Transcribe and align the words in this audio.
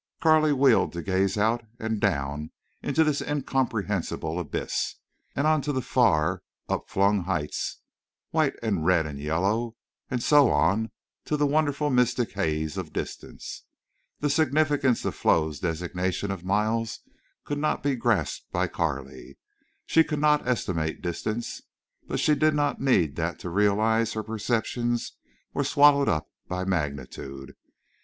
Carley 0.19 0.51
wheeled 0.51 0.93
to 0.93 1.03
gaze 1.03 1.37
out 1.37 1.63
and 1.77 2.01
down 2.01 2.49
into 2.81 3.03
this 3.03 3.21
incomprehensible 3.21 4.39
abyss, 4.39 4.95
and 5.35 5.45
on 5.45 5.61
to 5.61 5.71
the 5.71 5.83
far 5.83 6.41
up 6.67 6.89
flung 6.89 7.25
heights, 7.25 7.81
white 8.31 8.55
and 8.63 8.83
red 8.83 9.05
and 9.05 9.19
yellow, 9.19 9.75
and 10.09 10.23
so 10.23 10.49
on 10.49 10.89
to 11.25 11.37
the 11.37 11.45
wonderful 11.45 11.91
mystic 11.91 12.31
haze 12.31 12.77
of 12.77 12.91
distance. 12.91 13.65
The 14.21 14.31
significance 14.31 15.05
of 15.05 15.13
Flo's 15.13 15.59
designation 15.59 16.31
of 16.31 16.43
miles 16.43 17.01
could 17.43 17.59
not 17.59 17.83
be 17.83 17.95
grasped 17.95 18.51
by 18.51 18.69
Carley. 18.69 19.37
She 19.85 20.03
could 20.03 20.17
not 20.19 20.47
estimate 20.47 21.03
distance. 21.03 21.61
But 22.07 22.19
she 22.19 22.33
did 22.33 22.55
not 22.55 22.81
need 22.81 23.17
that 23.17 23.37
to 23.41 23.51
realize 23.51 24.13
her 24.13 24.23
perceptions 24.23 25.13
were 25.53 25.63
swallowed 25.63 26.09
up 26.09 26.25
by 26.47 26.63
magnitude. 26.65 27.53